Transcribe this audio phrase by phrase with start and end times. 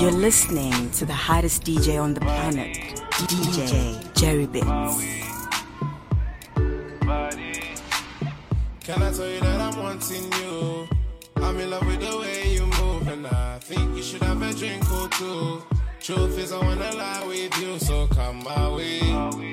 [0.00, 2.76] You're listening to the hottest DJ on the planet,
[3.10, 4.64] DJ Jerry Bits.
[8.80, 10.86] Can I tell you that I'm wanting you?
[11.34, 14.54] I'm in love with the way you move, and I think you should have a
[14.54, 15.64] drink or two.
[16.00, 19.00] Truth is, I wanna lie with you, so come my way.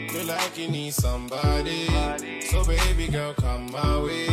[0.09, 1.88] Feel like you need somebody,
[2.41, 4.27] so baby girl, come my way.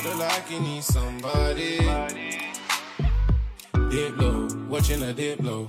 [0.00, 2.35] Feel like you need somebody.
[3.90, 5.66] Dip low, watching a dip low.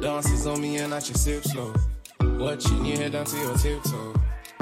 [0.00, 1.72] Dances on me and I just sip slow.
[2.20, 4.14] Watching you head down to your tiptoe.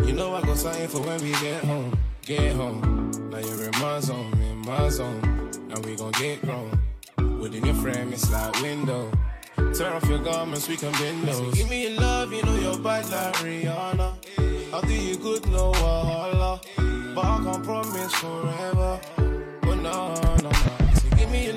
[0.05, 3.11] You know I go sign for when we get home, get home.
[3.31, 5.51] Now you're in my zone, in my zone.
[5.71, 6.79] And we gon' get grown.
[7.41, 9.11] Within your frame, it's like window.
[9.73, 11.55] Tear off your garments, we can bend those.
[11.55, 14.75] Give me your love, you know you're bad like Rihanna.
[14.75, 16.61] I'll do you good, no wahala.
[17.15, 19.01] But I can't promise forever.
[19.62, 20.53] But no, no, no.
[20.53, 21.55] So give me your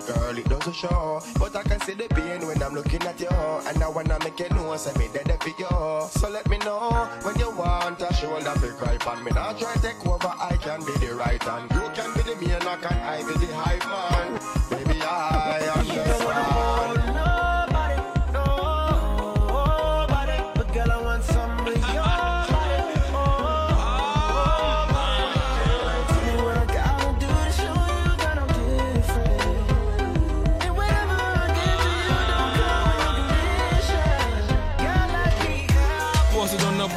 [0.00, 1.20] girl, it doesn't show.
[1.38, 3.28] But I can see the pain when I'm looking at you,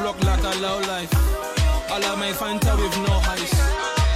[0.06, 1.12] block like a low life.
[1.90, 3.56] All of my Fanta with no ice.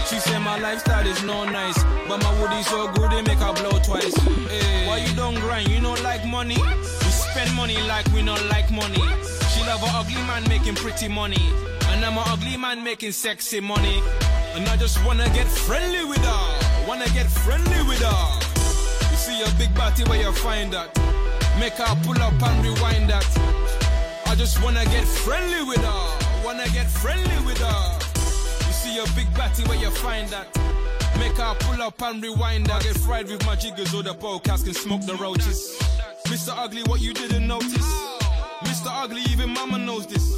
[0.07, 3.53] She say my lifestyle is no nice, but my woody so good they make her
[3.53, 4.15] blow twice.
[4.53, 5.67] Hey, why you don't grind?
[5.67, 6.57] You don't like money?
[6.57, 9.01] We spend money like we don't like money.
[9.51, 11.41] She love a ugly man making pretty money,
[11.87, 14.03] and I'm a ugly man making sexy money.
[14.53, 18.25] And I just wanna get friendly with her, wanna get friendly with her.
[19.09, 20.95] You see a big body where you find that,
[21.59, 23.25] make her pull up and rewind that.
[24.29, 26.45] I just wanna get friendly with her.
[26.45, 27.99] Wanna get friendly with her.
[28.67, 30.47] You see a big batty where you find that.
[31.17, 32.83] Make her pull up and rewind that.
[32.83, 35.77] Get fried with my jiggers or the podcast can smoke the roaches.
[36.27, 36.53] Mr.
[36.55, 37.89] Ugly, what you didn't notice.
[38.61, 38.89] Mr.
[39.03, 40.31] Ugly, even mama knows this.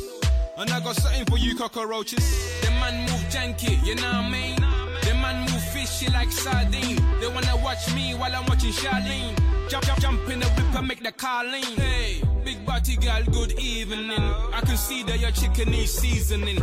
[0.57, 2.61] And I got something for you cockroaches.
[2.61, 4.55] The man move janky, you know what I mean?
[5.01, 6.95] The man move fishy like sardine.
[7.19, 9.35] They wanna watch me while I'm watching Charlene.
[9.69, 11.75] Jump, jump, jump in the whip and make the car lean.
[11.75, 12.21] Hey,
[12.53, 14.11] big body girl, good evening.
[14.53, 16.59] I can see that your chicken is seasoning.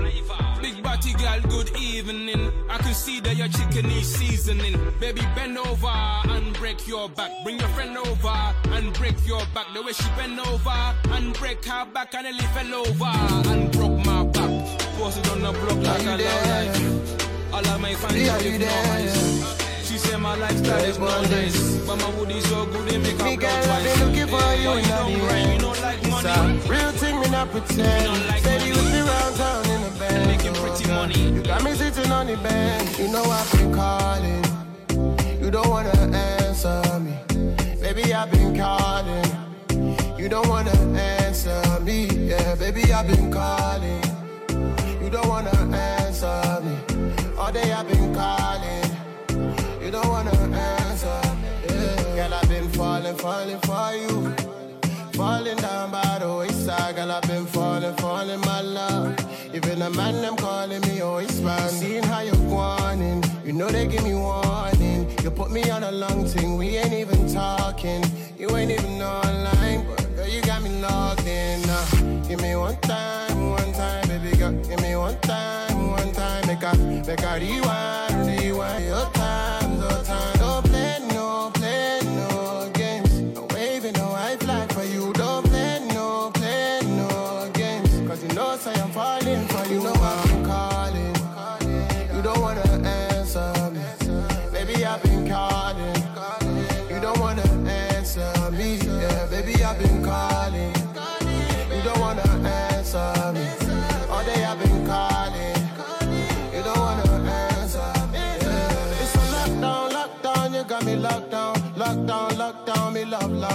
[0.61, 2.53] Big body girl, good evening.
[2.69, 4.77] I can see that your chicken is seasoning.
[5.01, 7.31] Baby, bend over and break your back.
[7.45, 8.39] Bring your friend over
[8.77, 9.67] and break your back.
[9.75, 14.05] The way she bend over and break her back and nearly fell over and broke
[14.05, 14.79] my back.
[14.99, 17.55] Posted on the block like a low life.
[17.55, 19.58] All of my fans are you there,
[20.19, 23.51] She my lifestyle is no nice, but my woody so good they make Me girl,
[23.51, 26.59] I've been looking for you in you the you don't like It's money.
[26.59, 28.05] a real thing, me not pretend.
[28.05, 30.27] don't like Said you would be round town in a bed.
[30.27, 31.21] Making pretty money.
[31.37, 32.99] You got me sitting on the bench.
[32.99, 34.45] You know I've been calling.
[35.41, 37.15] You don't wanna answer me.
[37.81, 39.31] Baby, I've been calling.
[40.19, 42.07] You don't wanna answer me.
[42.07, 44.03] Yeah, baby, I've been calling.
[45.01, 46.77] You don't wanna answer me.
[47.39, 48.88] All day I've been calling.
[49.89, 51.21] You don't wanna answer.
[51.67, 52.15] Yeah.
[52.15, 54.35] Girl, I've been falling, falling for you.
[55.13, 56.29] Falling down by the
[57.55, 59.17] wanna fall in my love.
[59.55, 61.71] Even a man, them calling me always man.
[61.71, 65.09] Seeing how you're going, you know they give me warning.
[65.23, 68.05] You put me on a long thing, we ain't even talking.
[68.39, 71.63] You ain't even online, but girl, you got me logged in.
[71.67, 71.87] Uh,
[72.29, 74.53] give me one time, one time, baby girl.
[74.53, 76.47] Give me one time, one time.
[76.47, 79.58] Make a, make a rewind, rewind your time.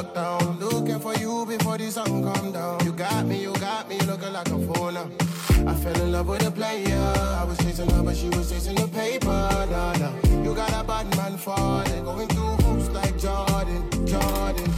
[0.03, 0.59] Lockdown.
[0.59, 2.85] Looking for you before the sun come down.
[2.85, 5.05] You got me, you got me looking like a phone uh.
[5.05, 5.71] now.
[5.71, 7.13] I fell in love with a player.
[7.39, 9.27] I was chasing her, but she was chasing the paper.
[9.27, 10.43] Nah, nah.
[10.43, 14.69] You got a bad man falling, going through hoops like Jordan, Jordan.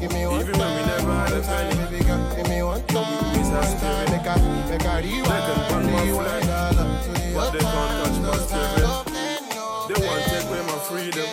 [0.00, 2.36] Give me one Even we time, never had a time, baby girl.
[2.36, 4.10] Give me one time, one time.
[4.10, 4.34] Make a,
[4.70, 7.92] make a rewind, Like a bun my rewind all up to the But they can't
[8.00, 8.80] touch my spirit.
[8.80, 11.30] Don't play no They want to take away my freedom.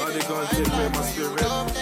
[0.00, 1.73] Or they gonna take away my spirit.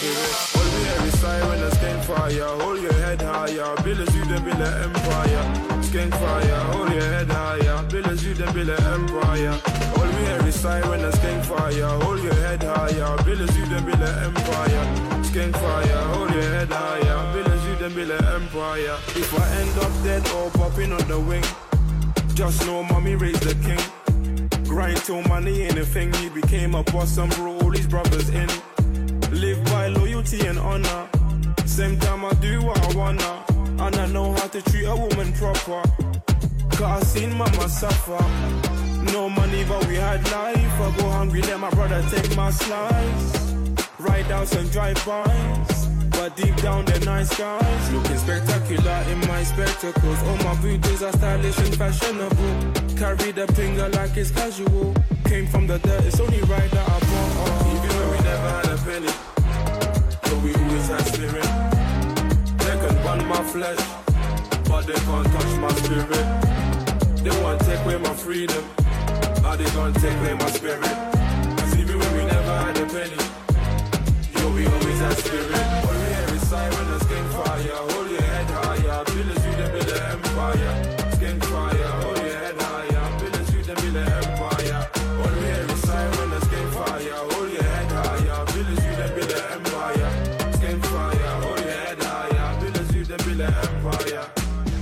[0.00, 0.32] Spirit.
[0.56, 2.50] All we hear is siren and skank fire.
[2.62, 3.70] Hold your head higher.
[3.84, 5.44] Build as you then build an empire.
[5.88, 6.60] Skank fire.
[6.72, 7.82] Hold your head higher.
[7.90, 9.54] Build as you then build an empire.
[9.96, 11.92] All we hear is siren and skank fire.
[12.04, 13.24] Hold your head higher.
[13.24, 14.84] Build as you then build an empire.
[15.28, 16.02] Skank fire.
[16.14, 17.18] Hold your head higher.
[17.34, 18.96] Build as you then build an empire.
[19.22, 21.44] If I end up dead or popping on the wing.
[22.34, 23.84] Just know mommy raised the king.
[24.64, 26.12] Grind till money ain't a thing.
[26.14, 28.48] He became a boss and brought all his brothers in.
[29.32, 29.62] Live
[30.20, 31.08] and honor.
[31.64, 33.44] Same time I do what I wanna.
[33.82, 35.82] And I know how to treat a woman proper.
[36.72, 38.22] Cause I seen mama suffer.
[39.14, 40.80] No money, but we had life.
[40.80, 43.54] I go hungry, let my brother take my slice.
[43.98, 45.88] Ride outs and drive-bys.
[46.10, 51.12] But deep down they're nice guys Looking spectacular in my spectacles All my booties are
[51.12, 54.94] stylish and fashionable Carry the finger like it's casual
[55.24, 57.72] Came from the dirt, it's only right that I bought oh.
[57.74, 59.29] Even when we never had a penny
[60.90, 61.44] But had spirit
[62.58, 63.78] They can burn my flesh
[64.68, 66.26] But they can't touch my spirit
[67.22, 68.64] They want to take away my freedom
[69.42, 73.22] How they gonna take away my spirit Cause even when we never had a penny
[74.34, 75.54] Yo, we always had spirit.
[75.86, 77.99] All we is siren and skin fire.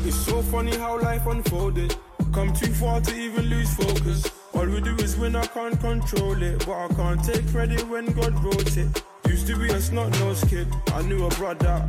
[0.05, 1.97] It's so funny how life unfolded.
[2.33, 4.31] Come too far to even lose focus.
[4.55, 6.65] All we do is win, I can't control it.
[6.67, 9.03] But I can't take credit when God wrote it.
[9.29, 10.69] Used to be a snot nosed kid.
[10.95, 11.87] I knew a brother,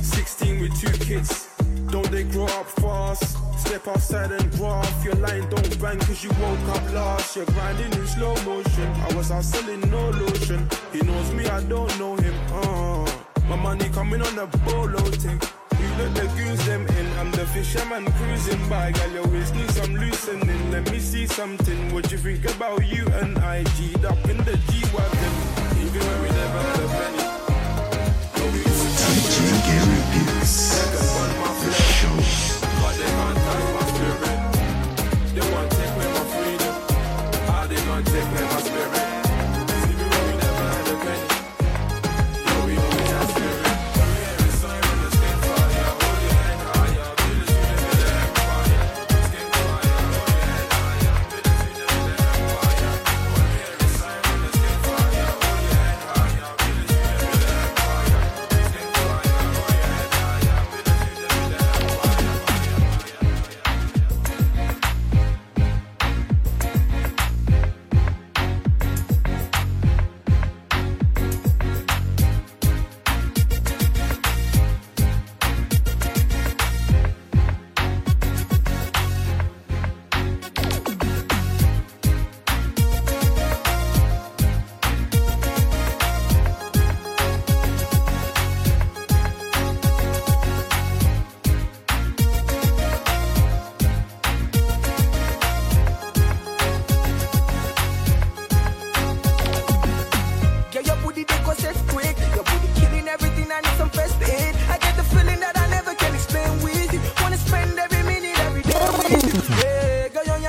[0.00, 1.48] 16 with two kids.
[1.90, 3.36] Don't they grow up fast?
[3.58, 5.04] Step outside and graft.
[5.04, 7.36] Your line don't bang cause you woke up last.
[7.36, 8.86] You're grinding in slow motion.
[9.08, 10.68] I was out selling no lotion.
[10.92, 12.34] He knows me, I don't know him.
[12.52, 13.10] Uh,
[13.48, 15.40] my money coming on a bolo thing.
[15.80, 16.91] You let the goons them.
[17.22, 18.90] I'm the fisherman cruising by.
[18.90, 20.72] Girl, you always need some loosening.
[20.72, 21.94] Let me see something.
[21.94, 23.62] What you think about you and I?
[23.62, 25.34] G'd up in the G wagon.
[25.78, 26.62] Even when we never
[29.66, 31.41] Gary.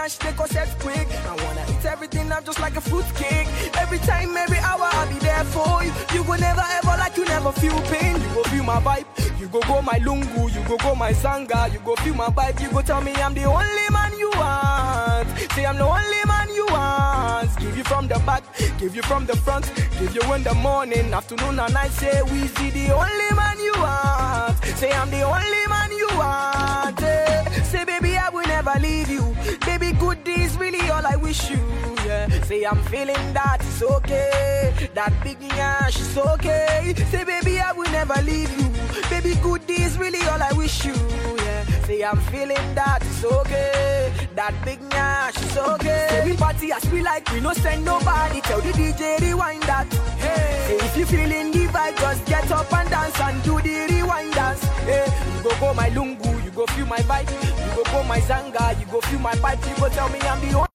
[0.03, 1.07] and yourself quick.
[1.25, 3.47] I wanna eat everything up just like a fruitcake.
[3.77, 5.93] Every time, every hour, I'll be there for you.
[6.13, 8.15] You go never ever like you never feel pain.
[8.21, 9.05] You go feel my vibe.
[9.39, 10.53] You go go my lungu.
[10.53, 11.71] You go go my sangha.
[11.71, 12.61] You go feel my vibe.
[12.61, 15.29] You go tell me I'm the only man you want.
[15.53, 17.57] Say I'm the only man you want.
[17.59, 18.43] Give you from the back,
[18.79, 21.91] give you from the front, give you in the morning, afternoon, and night.
[21.91, 24.57] Say we see the only man you want.
[24.79, 26.99] Say I'm the only man you want.
[27.71, 28.02] Say baby
[28.63, 29.35] never leave you.
[29.65, 31.59] Baby good is really all I wish you.
[32.05, 32.27] Yeah.
[32.43, 34.89] Say I'm feeling that it's okay.
[34.93, 36.93] That big yash is okay.
[37.11, 38.69] Say baby I will never leave you.
[39.09, 40.93] Baby good is really all I wish you.
[40.93, 41.65] Yeah.
[41.85, 44.11] Say I'm feeling that it's okay.
[44.35, 46.07] That big yash is okay.
[46.09, 48.41] Say we party as we like, we no send nobody.
[48.41, 49.91] Tell the DJ rewind that.
[50.19, 50.77] Hey.
[50.79, 54.33] Say if you feeling the vibe, just get up and dance and do the rewind
[54.33, 54.63] dance.
[54.85, 55.33] Hey.
[55.43, 57.29] Go go my lungu, go feel my vibe.
[57.31, 59.59] You go go my zanga, you go feel my pipe.
[59.67, 60.72] You go tell me I'm the only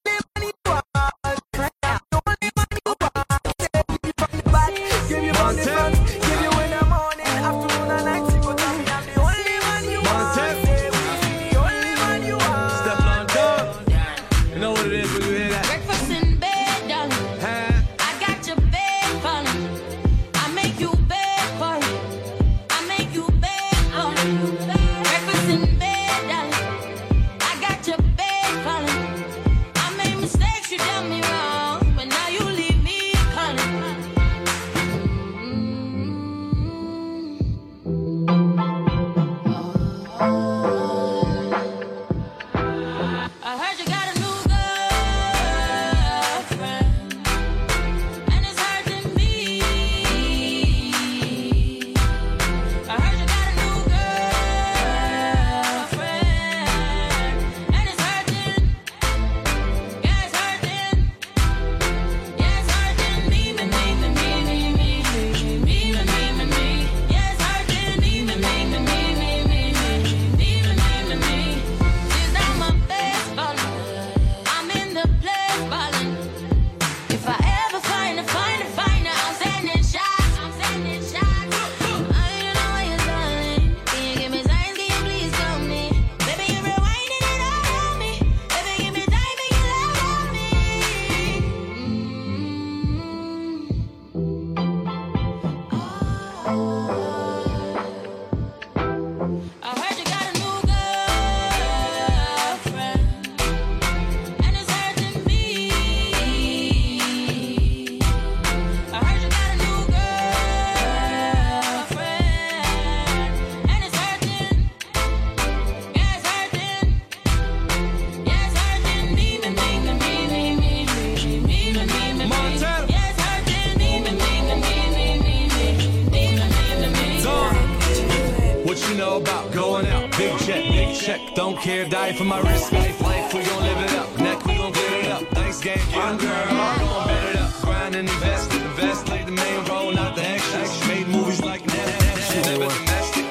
[131.34, 132.72] Don't care, die for my wrist.
[132.72, 134.18] Life, life, we gon' live it up.
[134.18, 135.22] Neck, we gon' get it up.
[135.32, 136.46] Thanks, game, 'em, girl.
[136.46, 137.52] Gon' bet it up.
[137.62, 140.70] Grind and invest, invest, play the main role, not the extras.
[140.88, 142.34] Made movies like Netflix.
[142.46, 143.24] Never domestic.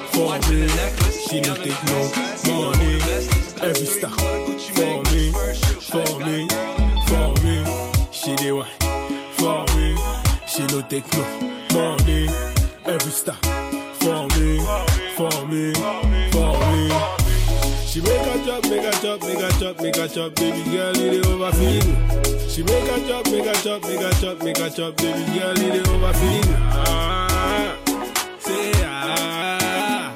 [0.47, 1.27] The necklace.
[1.29, 1.99] She no take no
[2.47, 2.99] money.
[3.61, 4.11] Every stop
[4.75, 5.31] for me,
[5.89, 6.47] for me,
[7.09, 7.55] for me.
[8.11, 8.67] She dey wine
[9.37, 9.97] for me.
[10.47, 11.36] She no take no
[20.09, 21.83] chop, baby girl, it overfeed.
[22.49, 25.57] She make a chop, make a chop, make a chop, make a chop, baby girl,
[25.57, 26.41] it me.
[26.69, 27.77] Ah,
[28.39, 30.13] say ah,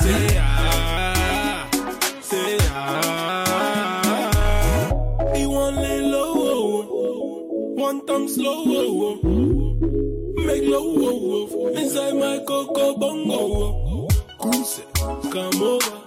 [0.00, 1.68] say ah,
[2.20, 4.02] say ah.
[5.34, 7.74] He want lay low, oh, oh.
[7.76, 9.20] one time slow, oh,
[10.44, 14.08] make low, inside my coco bongo.
[14.40, 14.80] Goose
[15.32, 15.98] come over,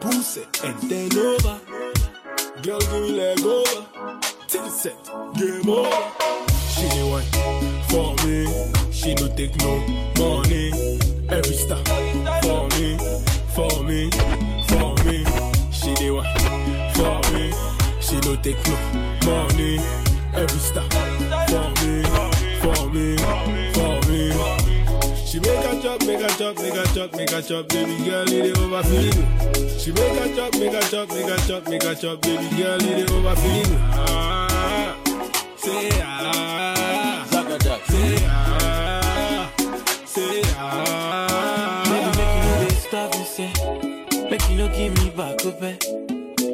[0.00, 1.60] push it and then over.
[2.64, 3.84] Girl, give me leg over,
[4.48, 4.96] set,
[5.36, 5.90] game over.
[6.70, 7.22] She the one
[7.90, 8.46] for me,
[8.90, 9.80] she no take no
[10.16, 10.72] money.
[11.28, 12.96] Every stop for me,
[13.52, 14.10] for me,
[14.66, 15.26] for me.
[15.72, 16.24] She the one
[16.94, 17.52] for me,
[18.00, 18.76] she no take no
[19.26, 19.78] money.
[20.32, 22.02] Every stop for me,
[22.62, 23.16] for me,
[23.74, 24.33] for me.
[25.34, 28.22] She make a chop, make a chop, make a chop, make a chop, baby girl,
[28.22, 29.78] it dey overfeed me.
[29.80, 32.78] She make a chop, make a chop, make a chop, make a chop, baby girl,
[32.80, 33.76] it dey overfeed me.
[33.80, 34.96] Ah,
[35.56, 37.26] say ah,
[37.88, 39.52] say ah,
[40.06, 41.82] say ah.
[41.90, 43.50] Baby, make you dey stop me, say.
[44.30, 45.76] Make you no give me back up, eh.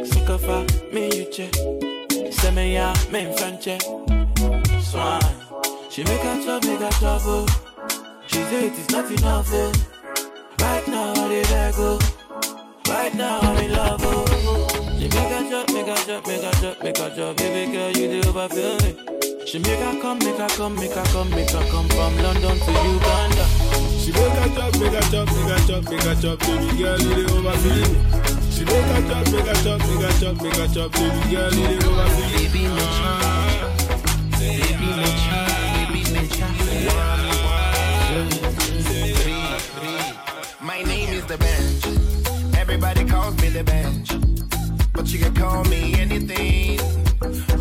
[0.07, 1.53] Sick of her, me you check.
[2.33, 3.79] Say me ya, me in French, eh.
[4.81, 5.21] Swan.
[5.91, 7.47] She make a chop, make a chop, oh.
[8.31, 9.73] She say it is not enough, oh.
[10.61, 11.99] Right now, I dey beg, oh.
[12.89, 14.69] Right now, I'm in love, oh.
[14.99, 17.37] She make a chop, make a chop, make a chop, make a chop.
[17.37, 19.47] Baby girl, you dey overfill me.
[19.47, 22.57] She make her come, make her come, make her come, make her come from London
[22.59, 23.47] to Uganda.
[23.99, 27.01] She make a chop, make a chop, make a chop, make a chop, baby girl,
[27.01, 27.99] you dey overfeel me.
[28.51, 31.51] She make a chop, make a chop, make a chop, make a chop, baby girl,
[31.55, 32.39] you dey overfeel me.
[32.41, 32.77] Baby, me
[34.39, 34.79] Baby,
[36.11, 36.23] me
[36.71, 37.20] Baby,
[41.31, 42.59] the bench.
[42.59, 44.11] Everybody calls me the bench.
[44.93, 46.79] But you can call me anything.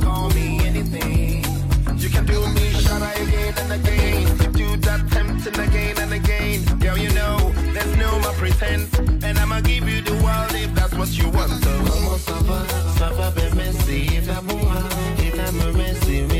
[0.01, 1.45] Call me anything.
[1.97, 4.25] You can do me shot again and again.
[4.53, 6.79] Do that tempting again and again.
[6.79, 7.37] Girl, you know
[7.73, 8.97] there's no more pretense.
[8.97, 11.51] And I'ma give you the world if that's what you want.
[11.63, 12.65] So vamos a va,
[12.97, 14.17] ça va be messy.
[14.17, 14.81] If I'm moi,
[15.19, 16.38] if I'm messy,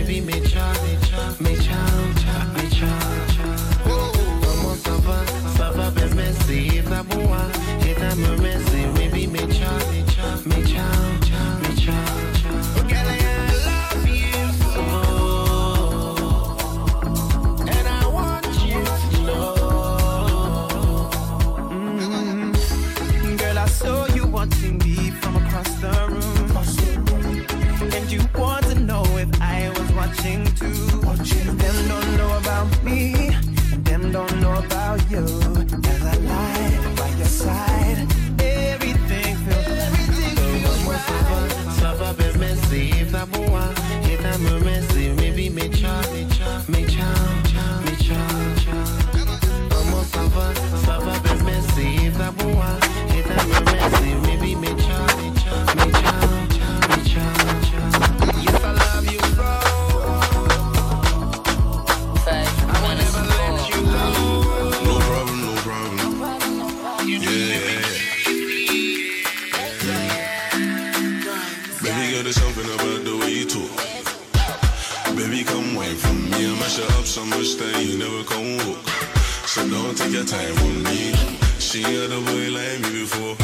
[80.29, 81.11] time on me.
[81.57, 83.35] She had a boy like me before.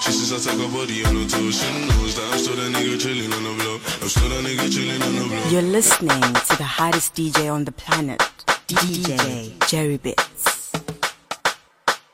[0.00, 1.60] She says I take her body on the toes.
[1.60, 3.80] She knows that I'm still that nigga chilling on the block.
[4.00, 5.52] I'm still that nigga chilling on the block.
[5.52, 8.20] You're listening to the hottest DJ on the planet,
[8.66, 10.72] DJ Jerry Bits.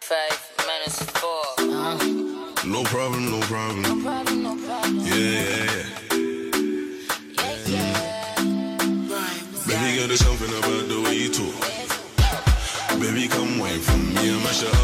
[0.01, 1.44] Five minus four.
[2.66, 3.83] No problem, no problem.
[3.83, 4.99] No problem, no problem.
[5.07, 5.60] Yeah,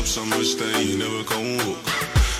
[0.06, 1.82] so much that you never come walk.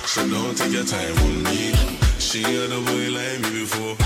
[0.07, 1.75] So don't take your time on me.
[2.23, 3.99] She had a boy like me before.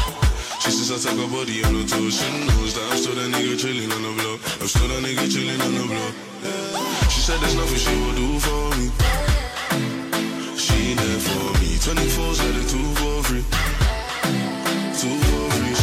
[0.64, 2.16] She says I take her body on the toes.
[2.16, 4.40] She knows that I'm still that nigga chilling on the block.
[4.60, 6.14] I'm still that nigga chilling on the block.
[7.12, 8.86] She said there's nothing she will do for me.
[10.56, 11.76] She there for me.
[11.84, 13.44] 24 said it two for free.
[14.96, 15.79] Two for free.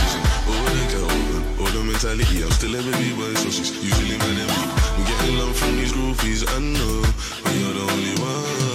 [2.07, 2.41] Mentality.
[2.41, 4.63] I'm still a baby boy, so she's usually mad at me.
[4.95, 6.47] I'm getting love from these groupies.
[6.47, 7.01] I know,
[7.43, 8.66] but you're the only one.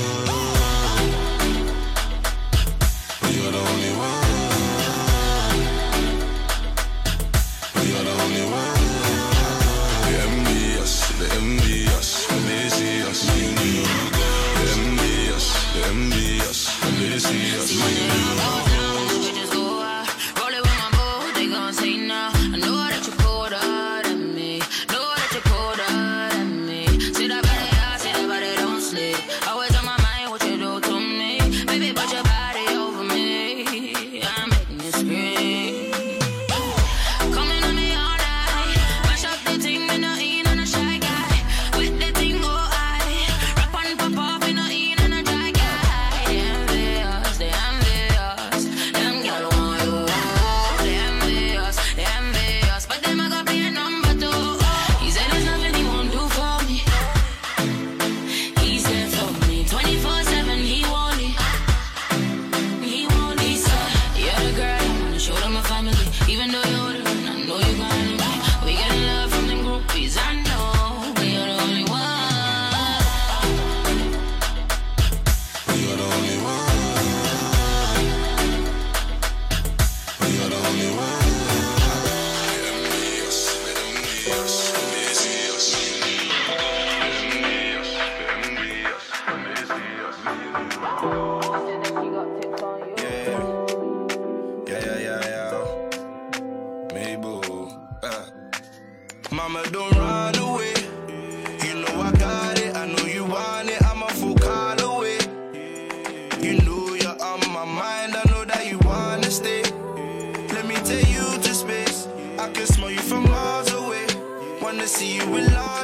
[115.02, 115.81] See you in lingerie,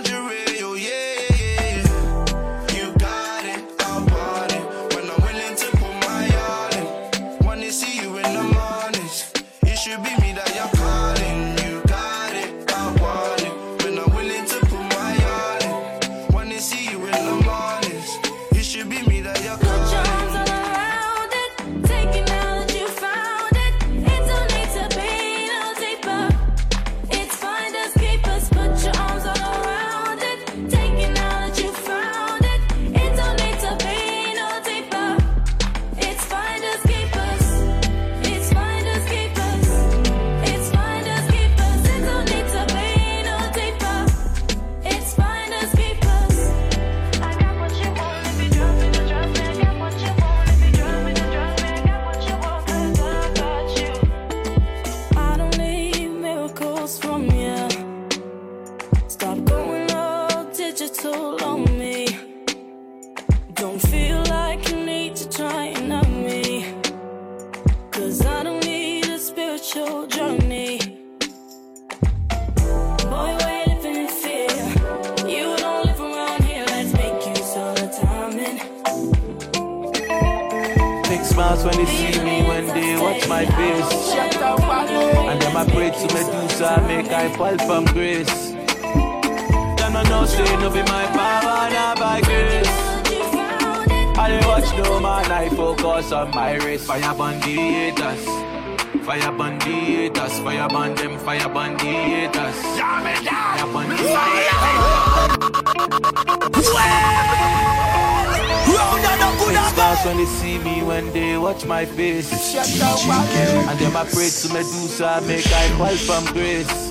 [109.99, 112.31] Smiles when they see me, when they watch my face.
[112.55, 116.91] And them I pray to Medusa, make I fall from grace.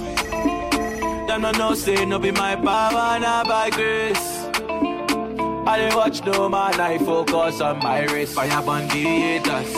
[1.28, 4.17] Them no know say no be my power, not by grace.
[5.67, 8.34] I dey watch no man, I focus on my race.
[8.34, 9.74] Fire burn the haters.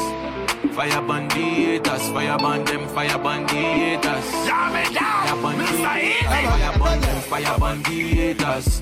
[0.75, 4.25] Fire burn the haters, fire burn them, fire burn the haters.
[4.47, 8.81] Fire burn the haters, fire burn them, fire burn the haters.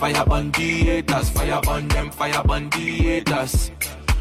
[0.00, 3.70] Fire burn the haters, fire burn them, fire burn the haters.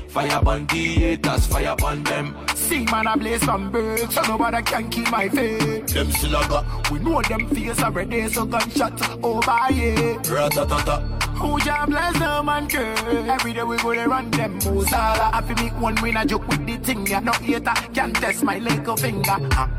[0.09, 2.35] Fire burn the haters, fire burn them.
[2.55, 6.09] See man I blaze some birds So nobody can keep my faith Them
[6.49, 11.01] got We know them face already So gunshot over yeah Ratatata.
[11.39, 15.41] Who ya bless no man girl Every day we go to run them Musala I
[15.41, 18.59] fi make one win a joke with the thing ya No hater can test my
[18.59, 19.69] little finger Ah.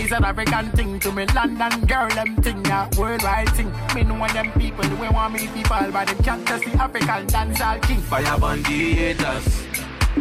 [0.00, 4.14] It's an African thing to me London girl them thing ya Worldwide thing Me know
[4.14, 8.00] one them people We want me fall But them can't test the African dancehall king
[8.02, 8.62] Fire burn.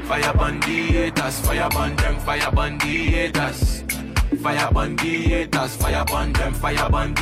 [0.03, 0.61] Fire burn.
[0.61, 2.15] Fire burn them.
[2.19, 2.79] Fire burn.
[2.79, 4.97] Fire burn.
[4.97, 6.53] Fire burn them.
[6.53, 7.15] Fire burn.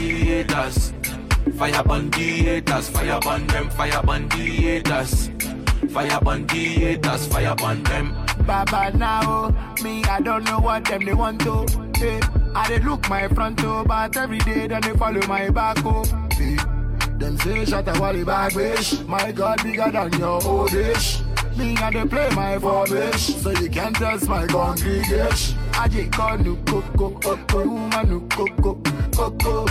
[1.58, 2.12] Fire burn.
[2.92, 3.70] Fire burn them.
[3.70, 4.30] Fire burn.
[5.90, 6.48] Fire burn.
[7.20, 8.26] Fire burn them.
[8.46, 9.50] Baba now,
[9.84, 11.66] me I don't know what them they want to.
[11.98, 12.20] Hey,
[12.56, 16.04] I they look my front to, but every day then they follow my back oh.
[16.04, 16.34] eh, up.
[16.34, 16.56] Hey,
[17.18, 19.02] them say shut a wally bag wish.
[19.02, 21.20] My God bigger than your old age.
[21.58, 25.58] Me and they play my formation, so you can't test my congregation.
[25.74, 28.76] I just call no coco, coco, woman no coco,
[29.14, 29.66] coco.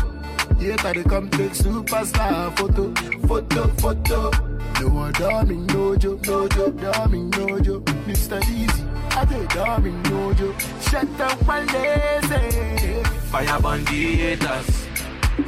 [0.59, 2.93] Yet I come take superstar photo,
[3.27, 4.54] photo, photo.
[4.85, 7.87] No one darling, no joke, no joke, darling, no joke.
[8.07, 8.39] Mr.
[8.51, 8.85] Easy,
[9.17, 10.61] I say darling, no joke.
[10.83, 13.03] Shut up and lazy.
[13.33, 13.87] Fire burn.
[13.87, 14.53] Fire the.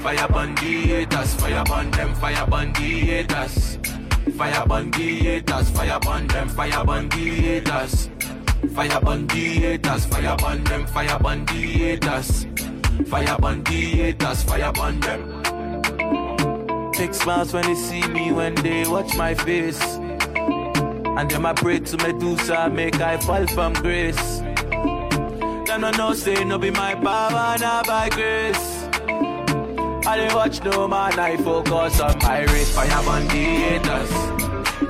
[0.01, 2.15] Fire burn them.
[2.15, 3.47] Fire the.
[4.39, 4.91] Fire burn.
[4.95, 6.49] Fire burn them.
[6.49, 8.11] Fire the.
[8.75, 9.29] Fire burn.
[9.29, 10.87] Fire burn them.
[10.87, 12.47] Fire haters.
[13.07, 14.43] Fire haters.
[14.45, 15.56] Fire burn them.
[16.99, 19.81] Big smiles when they see me, when they watch my face.
[19.85, 24.39] And them I pray to Medusa, make I fall from grace.
[25.67, 28.85] Them no know say no be my power, not by grace.
[30.07, 32.75] I dey watch no man, I focus on my race.
[32.75, 34.11] Fire the haters.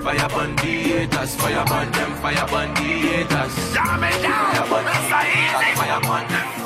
[0.04, 1.34] Fire the haters.
[1.34, 2.14] Fire burn them.
[2.22, 3.54] Fire burn the haters.
[3.74, 4.28] Fire the.
[5.76, 6.65] Fire them.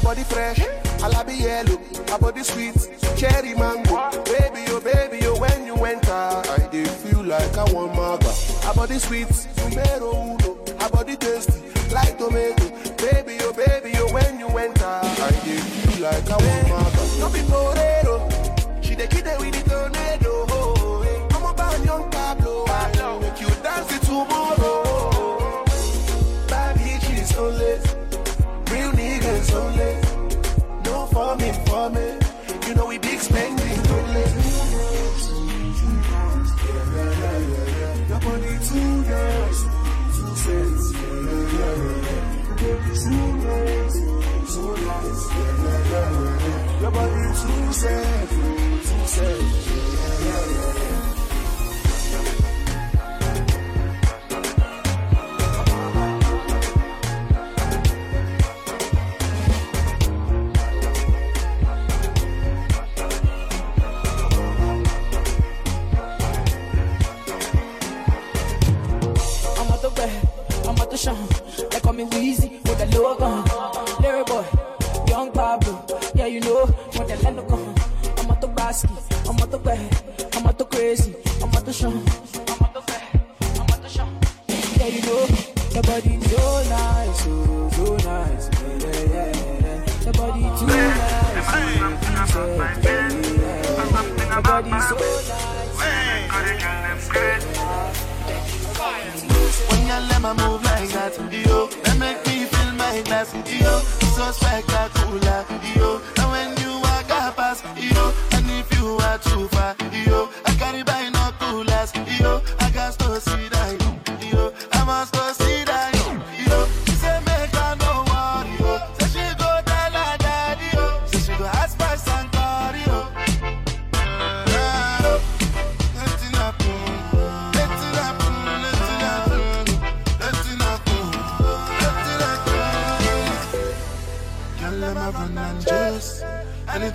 [0.00, 0.58] Fresh,
[1.02, 1.76] alabi yellow,
[2.10, 2.74] her body sweet,
[3.16, 4.10] cherry mango.
[4.24, 8.32] Baby, oh baby, oh when you enter, I dey feel like I want maga.
[8.66, 11.60] Her body sweet, numero uno, her body tasty,
[11.92, 12.64] like tomato.
[31.90, 32.06] Me.
[32.66, 34.24] You know we big spending only.
[38.10, 39.60] Your body too nice,
[40.16, 40.84] too sense.
[40.92, 41.46] Too
[42.80, 43.32] nice, too
[45.00, 45.24] nice.
[46.80, 48.30] Your body too sense,
[48.90, 49.49] too sense.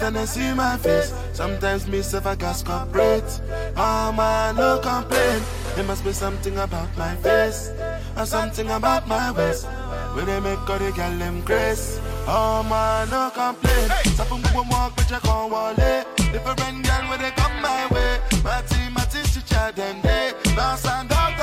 [0.06, 3.42] Anytime I see my face, sometimes me self I gas corporate.
[3.76, 5.44] Oh man, no complaint.
[5.74, 7.72] There must be something about my face,
[8.16, 9.66] or something about my waist.
[10.14, 12.00] Where they make all the girl them grace.
[12.28, 13.90] Oh man, no complaint.
[14.14, 16.06] Sapum boom walk, but you can't wallet.
[16.18, 18.20] Different girl when they come my way.
[18.44, 20.34] Matty, matty, chicha, them day.
[20.56, 21.35] Dance and dog,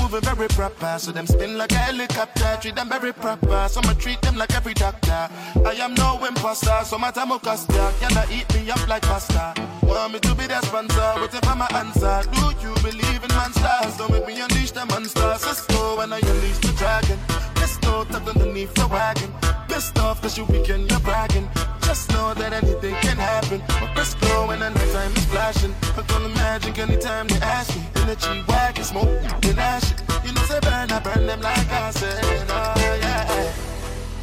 [0.00, 2.58] Moving very proper, so them spin like a helicopter.
[2.60, 5.28] Treat them very proper, so I treat them like every doctor.
[5.64, 7.90] I am no imposter, so my time will cost ya.
[8.02, 9.54] I eat me up like pasta.
[9.82, 12.22] Want me to be their sponsor, whatever my answer.
[12.32, 13.96] Do you believe in monsters?
[13.96, 15.46] Don't make me unleash the monsters.
[15.46, 17.53] Let's when I unleash the dragon.
[17.84, 19.30] Let's go tucked underneath the wagon.
[19.68, 21.48] Pissed off cause you weekend, you're bragging.
[21.82, 23.62] Just know that anything can happen.
[23.68, 25.74] But let's go when the nighttime is flashing.
[25.96, 27.82] I can imagine anytime they ask me.
[27.96, 30.02] In the G-Wagon, smoke, then ash it.
[30.24, 32.24] You know, say burn, I burn them like I said.
[32.48, 33.52] Oh, yeah.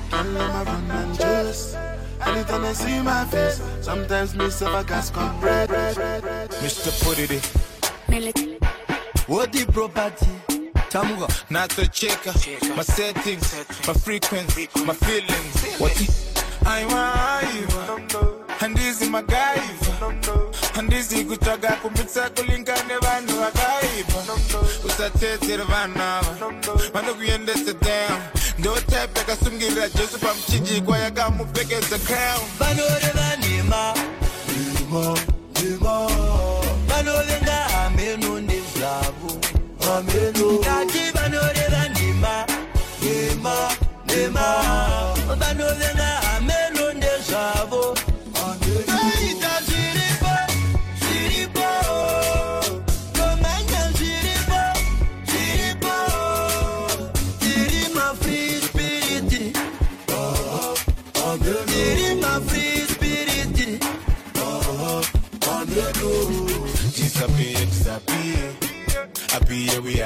[0.09, 1.75] Girl, I'm a run and juice.
[2.21, 5.69] Anytime I see my face, sometimes me self I gas come bread.
[5.69, 6.91] Mr.
[7.03, 7.39] Putty,
[9.27, 10.60] what the property?
[10.91, 12.19] Tamuga, not to check
[12.75, 13.55] my settings,
[13.87, 15.79] my frequency, my feelings.
[15.79, 16.31] What the?
[16.65, 19.55] I'm a and this is my guy.
[20.77, 24.33] And this is good taga kumitsa kulinkane vanhu vakaipa
[24.85, 26.35] usatedzera vanhu ava
[26.93, 28.21] vanokuendesa down.
[28.59, 32.41] Ndotype yakasungirira jesu pamuchinjikwa yakamupfekedza crown.
[32.59, 33.93] Vanore vanhema
[34.91, 35.30] vanovenga
[39.91, 42.45] mamelo ngati vanoreva ndima
[43.01, 43.55] nema
[44.07, 45.00] nema, nema.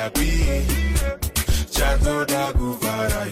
[0.05, 0.63] Happy,
[2.27, 3.25] da guvara.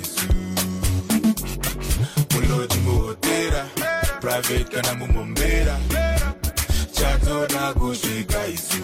[4.19, 4.81] Private
[7.75, 8.81] kusvika isu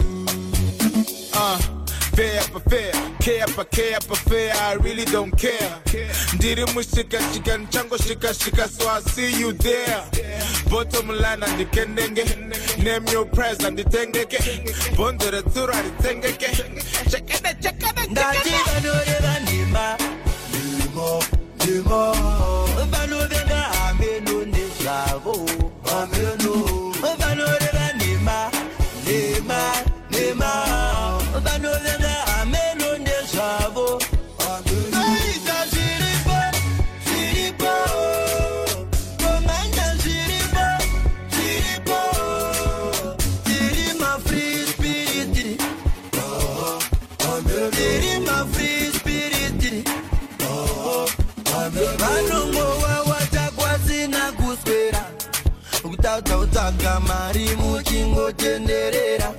[1.34, 1.58] Uh,
[2.14, 5.74] fair for fair, care for care for fair, I really don't care.
[6.34, 10.04] Ndiri mushika shika nchango shika shika, so I see you there.
[10.70, 12.24] Bottom line and the kendenge,
[12.84, 14.96] name your price and the tengeke.
[14.96, 17.19] Bondo the tura the tengeke.
[18.14, 19.80] Check it, check it, ndati
[29.06, 29.89] nhema
[58.30, 59.32] muchingotenderera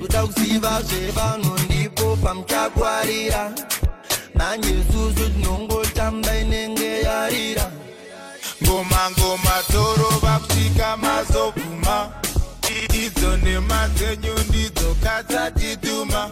[0.00, 3.52] kuda kuziva zvevanhu ndipo pamuchakwarira
[4.34, 7.70] nanyesusu tinongotamba inenge yarira.
[8.62, 12.10] Ngoma ngoma torova kusvika mazobvuma.
[12.94, 16.30] Idzo nhema dzenyu ndidzo katsatituma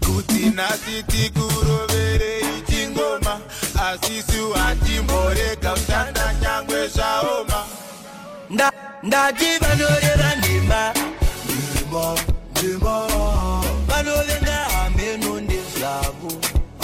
[0.00, 3.40] kuti nhasi tikuroverei chingoma
[3.86, 7.64] asisu hatimborega kushanda nyangwe zvaoma.
[8.50, 10.34] Nda- ndati vanoreva
[13.88, 16.30] vanovenga hameno ndezvavo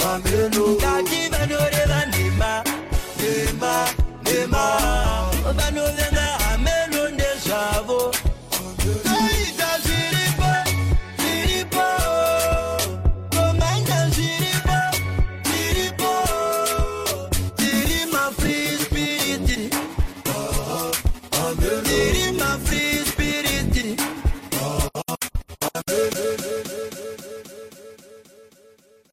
[0.03, 1.36] hameno ndati vanoreva